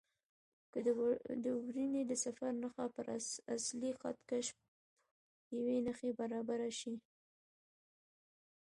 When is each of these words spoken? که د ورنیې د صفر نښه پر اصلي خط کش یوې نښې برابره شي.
که 0.71 0.79
د 1.45 1.47
ورنیې 1.63 2.03
د 2.07 2.13
صفر 2.23 2.49
نښه 2.61 2.85
پر 2.95 3.05
اصلي 3.57 3.91
خط 3.99 4.19
کش 4.29 4.47
یوې 5.57 5.77
نښې 5.85 6.09
برابره 6.19 6.69
شي. 6.79 6.95